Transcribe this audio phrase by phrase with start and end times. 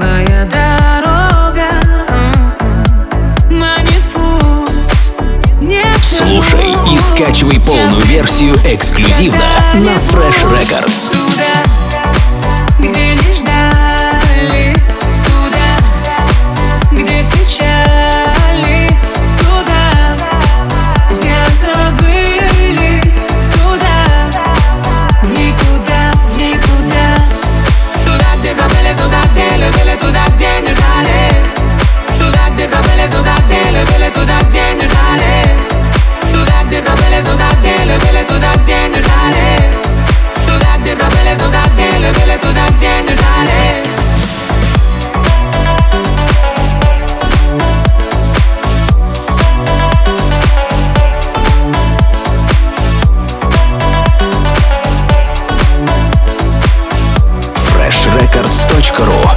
[0.00, 1.68] моя дорога.
[3.50, 9.44] Манит путь не Слушай и скачивай полную версию эксклюзивно
[9.74, 11.12] на Fresh Records.
[11.12, 11.59] Туда
[38.20, 39.78] где любили, туда, где не ждали.
[40.46, 43.90] Туда, где забыли, туда, где любили, туда, где не ждали.
[57.54, 59.30] freshrecords.ru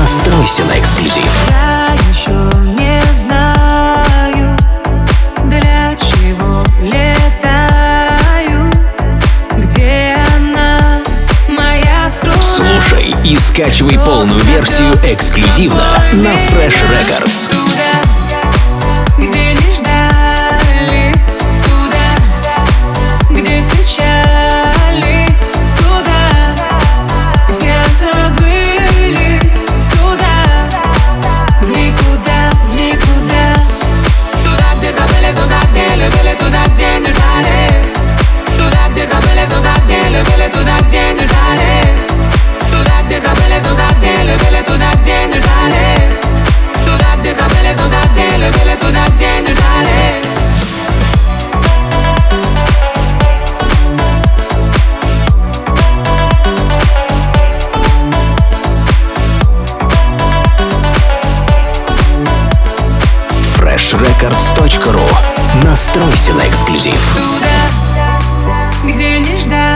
[0.00, 1.32] Настройся на эксклюзив.
[1.50, 2.67] Я еще
[13.24, 17.50] и скачивай полную версию эксклюзивно на Fresh Records.
[17.50, 18.02] Туда,
[19.18, 19.68] где не
[45.18, 46.20] где не ждали.
[46.84, 49.98] Туда, где забыли, туда, где любили, туда, где не ждали.
[63.56, 65.08] freshrecords.ru
[65.64, 67.02] Настройся на эксклюзив.
[67.16, 67.58] Туда,
[68.84, 69.67] где не ждали,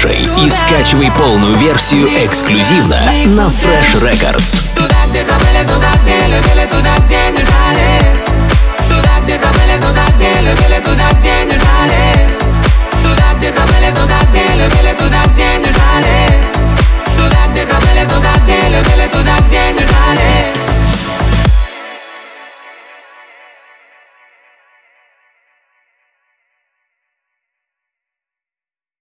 [0.00, 4.64] Слушай и скачивай полную версию эксклюзивно на Fresh Records.
[4.74, 7.22] Туда, где забыли, туда, где любили, туда, где.
[8.88, 11.93] Туда, где забыли, туда, где любили, туда, где.